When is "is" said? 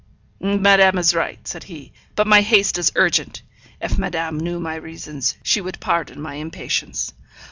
0.97-1.13, 2.79-2.91